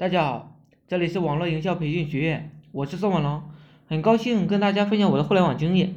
[0.00, 0.56] 大家好，
[0.88, 3.42] 这里是网络营销培训学院，我是宋文龙，
[3.86, 5.94] 很高兴跟大家分享我的互联网经验。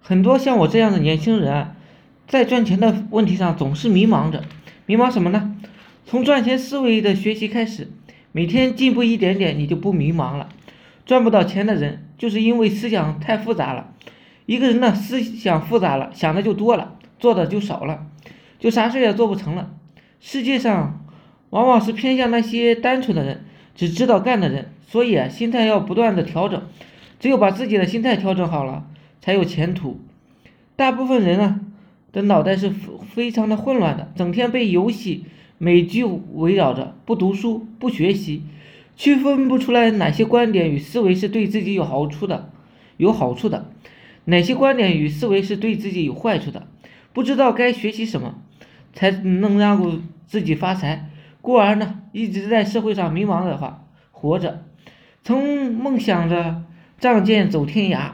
[0.00, 1.74] 很多像我这样的年轻人，
[2.28, 4.44] 在赚钱的问题上总是迷茫着，
[4.86, 5.56] 迷茫什么呢？
[6.06, 7.90] 从赚钱思维的学习开始，
[8.30, 10.48] 每天进步一点点，你就不迷茫了。
[11.04, 13.94] 赚不到钱的人，就是因为思想太复杂了。
[14.46, 18.06] 一个人呢，思想复杂了，想的就多了，做的就少了，
[18.60, 19.74] 就啥事也做不成了。
[20.20, 21.04] 世界上。
[21.50, 23.44] 往往是偏向那些单纯的人，
[23.74, 26.62] 只知道干的人，所以啊，心态要不断的调整，
[27.18, 28.86] 只有把自己的心态调整好了，
[29.20, 30.00] 才有前途。
[30.76, 31.60] 大部分人呢
[32.12, 35.24] 的脑袋是非常的混乱的，整天被游戏、
[35.58, 38.42] 美剧围绕着，不读书、不学习，
[38.96, 42.50] 区分不出来哪些观点与思维是对自己有好处的，
[42.96, 43.70] 有好处的，
[44.26, 46.66] 哪些观点与思维是对自己有坏处的，
[47.12, 48.34] 不知道该学习什么，
[48.92, 51.10] 才能让自己发财。
[51.48, 54.66] 故而呢，一直在社会上迷茫的话，活着，
[55.22, 56.64] 曾梦想着
[57.00, 58.10] 仗剑走天涯，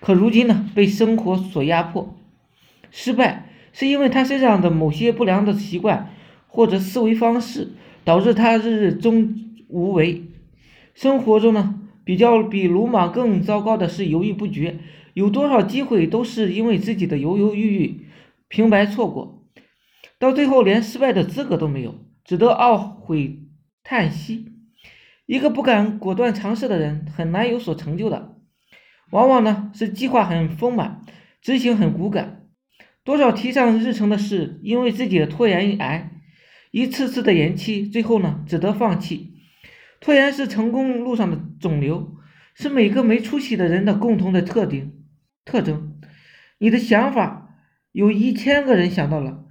[0.00, 2.16] 可如今呢，被生活所压迫，
[2.90, 6.14] 失败是因为他身上的某些不良的习惯
[6.46, 7.72] 或者思维方式，
[8.04, 9.34] 导致他日日终
[9.68, 10.24] 无为。
[10.94, 14.78] 生活中呢，比较比鲁莽更糟糕的是犹豫不决，
[15.12, 18.06] 有多少机会都是因为自己的犹犹豫豫，
[18.48, 19.42] 平白错过，
[20.18, 21.94] 到最后连失败的资格都没有。
[22.28, 23.40] 只得懊悔
[23.82, 24.52] 叹息。
[25.24, 28.36] 一个不敢果断尝试的人，很难有所成就的。
[29.10, 31.00] 往往呢是计划很丰满，
[31.40, 32.42] 执行很骨感。
[33.02, 36.10] 多少提上日程的事，因为自己的拖延癌，
[36.70, 39.32] 一次次的延期，最后呢只得放弃。
[39.98, 42.14] 拖延是成功路上的肿瘤，
[42.54, 44.92] 是每个没出息的人的共同的特点
[45.46, 45.98] 特征。
[46.58, 47.56] 你的想法
[47.92, 49.46] 有一千个人想到了，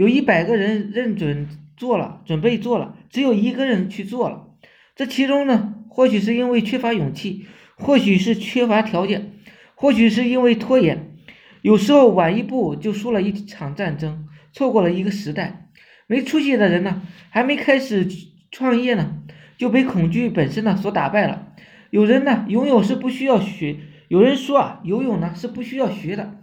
[0.00, 1.46] 有一百个人认准。
[1.76, 4.48] 做了，准备做了，只有一个人去做了。
[4.94, 9.32] 这其中呢，或许是因为缺乏勇气，或许是缺乏条件，
[9.74, 11.16] 或许是因为拖延。
[11.62, 15.70] 有时候晚一步就输了一场战争，错过了一个时代。
[16.06, 17.00] 没出息的人呢，
[17.30, 18.06] 还没开始
[18.50, 19.14] 创业呢，
[19.56, 21.54] 就被恐惧本身呢所打败了。
[21.88, 23.76] 有人呢，拥有是不需要学。
[24.08, 26.36] 有人说啊，游泳呢是不需要学的，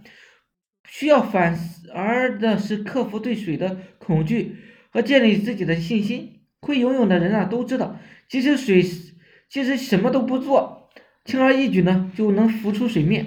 [0.88, 1.56] 需要反
[1.94, 4.56] 而的是克服对水的恐惧。
[4.90, 8.82] 和建立自己的信心，会游泳的人啊都知道，即使水，
[9.50, 10.88] 其实什么都不做，
[11.26, 13.26] 轻而易举呢就能浮出水面。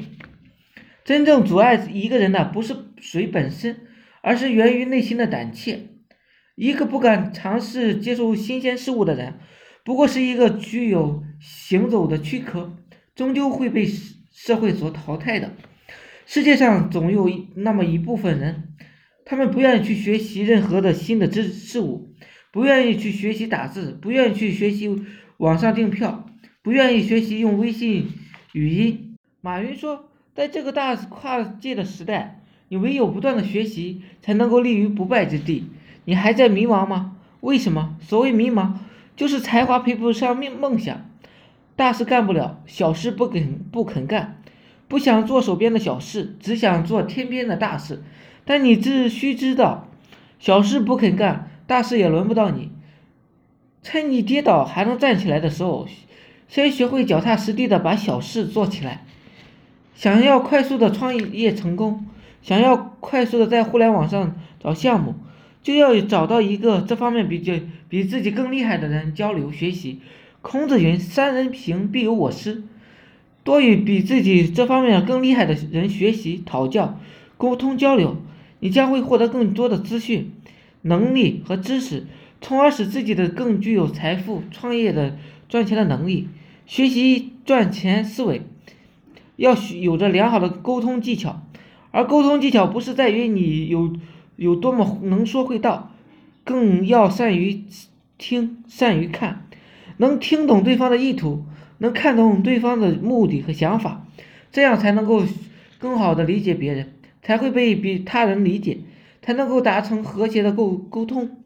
[1.05, 3.81] 真正阻碍一个人的不是水本身，
[4.23, 5.87] 而是源于内心的胆怯。
[6.55, 9.35] 一个不敢尝试接受新鲜事物的人，
[9.85, 12.75] 不过是一个具有行走的躯壳，
[13.13, 13.87] 终究会被
[14.31, 15.53] 社会所淘汰的。
[16.33, 18.73] 世界上总有那么一部分人。
[19.25, 22.13] 他们不愿意去学习任何的新的知事物，
[22.53, 25.03] 不愿意去学习打字，不愿意去学习
[25.35, 26.25] 网上订票，
[26.61, 28.07] 不愿意学习用微信
[28.53, 29.17] 语音。
[29.41, 35.65] 马云说，在这个大跨界的时代，你唯有不断的学习，才能够立于不败之地。
[36.05, 37.17] 你还在迷茫吗？
[37.41, 37.97] 为什么？
[37.99, 38.75] 所谓迷茫，
[39.17, 41.09] 就是才华配不上梦梦想，
[41.75, 44.41] 大事干不了，小事不肯不肯干，
[44.91, 48.03] 不想做手边的小事，只想做天边的大事。
[48.43, 49.87] 但你只需知道，
[50.37, 52.73] 小事不肯干，大事也轮不到你。
[53.81, 55.87] 趁你跌倒还能站起来的时候，
[56.49, 59.05] 先学会脚踏实地的把小事做起来。
[59.95, 62.05] 想要快速的创业成功，
[62.41, 65.15] 想要快速的在互联网上找项目，
[65.63, 67.53] 就要找到一个这方面比较
[67.87, 70.01] 比自己更厉害的人交流学习。
[70.41, 72.63] 孔子云：“三人行，必有我师。”
[73.43, 76.99] 多与比自己这方面更厉害的人学习讨教。
[77.37, 78.17] 沟通交流，
[78.59, 80.31] 你将会获得更多的资讯、
[80.83, 82.05] 能力和知识，
[82.39, 85.17] 从而使自己的更具有财富、创业的
[85.49, 86.27] 赚钱的能力。
[86.67, 88.43] 学习赚钱思维，
[89.35, 91.41] 要有着良好的沟通技巧，
[91.89, 93.93] 而沟通技巧不是在于你有
[94.35, 95.91] 有多么能说会道，
[96.43, 97.63] 更要善于
[98.17, 99.47] 听、善于看，
[99.97, 101.43] 能听懂对方的意图，
[101.81, 104.05] 能看懂对方的目的和想法，
[104.51, 105.23] 这样才能够
[105.79, 106.93] 更好的理解别人。
[107.23, 108.79] 才会被比他人理解，
[109.21, 111.37] 才能够达成和谐的沟沟通。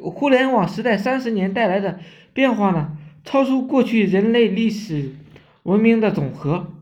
[0.00, 1.98] 互联网时代三十年带来的
[2.32, 5.16] 变化呢，超出过去人类历史
[5.64, 6.72] 文明的总和。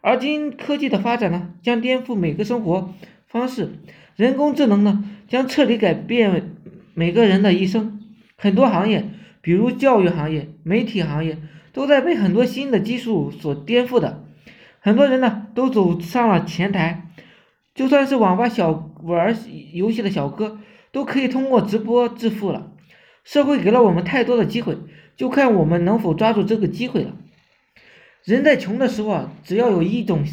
[0.00, 2.92] 而今科技的发展呢，将颠覆每个生活
[3.28, 3.70] 方式。
[4.16, 6.56] 人工智能呢，将彻底改变
[6.94, 8.00] 每个人的一生。
[8.36, 9.04] 很多行业，
[9.48, 11.38] 比如教育行业、媒体行业，
[11.72, 14.22] 都在被很多新的技术所颠覆的。
[14.78, 17.06] 很多人呢，都走上了前台。
[17.74, 19.34] 就算是网吧小玩
[19.72, 20.58] 游戏的小哥，
[20.92, 22.72] 都可以通过直播致富了。
[23.24, 24.76] 社会给了我们太多的机会，
[25.16, 27.16] 就看我们能否抓住这个机会了。
[28.24, 30.26] 人在穷的时候啊，只要有一种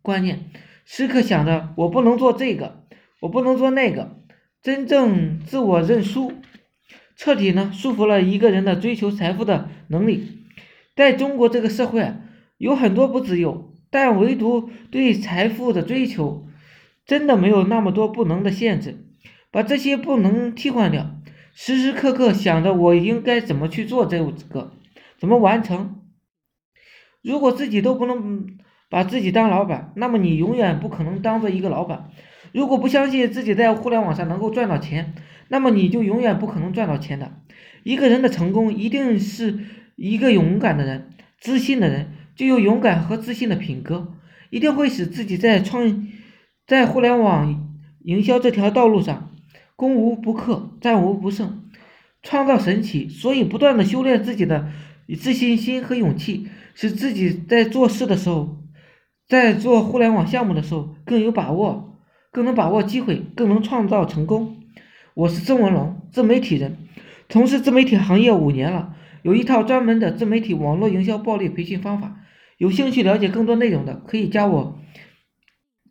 [0.00, 0.46] 观念，
[0.86, 2.82] 时刻想着我不能做这个，
[3.20, 4.16] 我不能做那个，
[4.62, 6.32] 真正自我认输，
[7.16, 10.46] 彻底呢束缚了一个人的追求财富的能力。
[10.94, 12.14] 在中国这个社会，
[12.58, 16.46] 有很多不自由，但唯独对财富的追求，
[17.06, 19.06] 真的没有那么多不能的限制。
[19.50, 21.16] 把这些不能替换掉，
[21.52, 24.72] 时时刻刻想着我应该怎么去做这个，
[25.18, 26.00] 怎么完成。
[27.22, 32.10] 如果自己都不能把自己当老板，那么你永远不可能当做一个老板。
[32.52, 35.14] 如果不相信自己在互联网上能够赚到钱，
[35.48, 37.32] 那么你就永远不可能赚到钱的。
[37.82, 39.58] 一个人的成功，一定是
[39.96, 41.10] 一个勇敢的人、
[41.40, 44.14] 自信的人，具有勇敢和自信的品格，
[44.50, 46.06] 一定会使自己在创
[46.66, 47.68] 在互联网
[48.04, 49.30] 营销这条道路上。
[49.74, 51.64] 攻无不克，战无不胜，
[52.22, 53.08] 创造神奇。
[53.08, 54.68] 所以，不断的修炼自己的
[55.18, 58.58] 自信心和勇气，使自己在做事的时候，
[59.26, 61.91] 在做互联网项目的时候更有把握，
[62.32, 64.56] 更能把握机会，更能创造成功。
[65.12, 66.78] 我是曾文龙，自媒体人，
[67.28, 72.16] 从事自媒体行业五年了，有一套专门的自媒体网络营销暴力培训方法。
[72.56, 74.80] 有兴趣了解更多内容的，可以加我，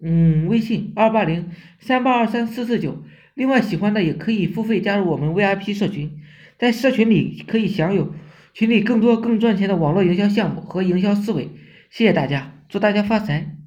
[0.01, 3.03] 嗯，微信二八零三八二三四四九。
[3.35, 6.19] 另外，喜欢的也可以付费加入我们 VIP 社群，
[6.57, 8.15] 在社群里可以享有
[8.53, 11.49] 群里更多更赚钱的网络营销项目和营销思维。
[11.91, 13.60] 谢谢大家，祝大家发财！